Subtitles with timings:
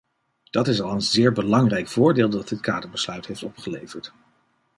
[0.49, 4.13] Dat is al een zeer belangrijk voordeel dat dit kaderbesluit heeft opgeleverd.